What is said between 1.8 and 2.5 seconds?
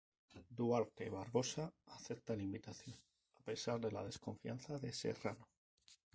acepta la